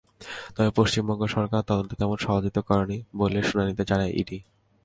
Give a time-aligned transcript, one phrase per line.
[0.55, 4.37] তবে পশ্চিমবঙ্গ সরকার তদন্তে তেমন সহযোগিতা করেনি বলে শুনানিতে জানায় ইডি।